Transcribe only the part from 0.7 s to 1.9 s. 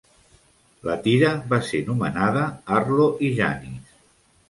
La tira va ser